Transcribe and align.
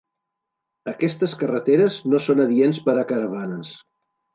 Aquestes 0.93 1.37
carreteres 1.43 2.01
no 2.15 2.25
són 2.31 2.45
adients 2.49 2.85
per 2.89 3.01
a 3.05 3.09
caravanes. 3.15 3.77